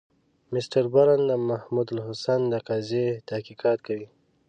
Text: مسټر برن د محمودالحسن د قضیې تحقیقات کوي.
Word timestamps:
مسټر 0.53 0.83
برن 0.95 1.21
د 1.29 1.31
محمودالحسن 1.49 2.39
د 2.51 2.53
قضیې 2.67 3.07
تحقیقات 3.29 3.79
کوي. 3.87 4.07